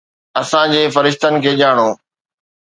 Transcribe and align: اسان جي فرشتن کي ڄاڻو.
اسان 0.41 0.67
جي 0.75 0.81
فرشتن 0.95 1.33
کي 1.45 1.51
ڄاڻو. 1.61 1.87